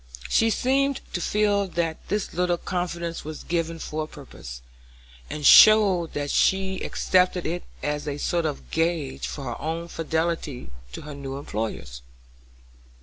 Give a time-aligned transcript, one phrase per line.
[0.29, 4.63] She seemed to feel that this little confidence was given for a purpose,
[5.29, 10.71] and showed that she accepted it as a sort of gage for her own fidelity
[10.93, 12.01] to her new employers.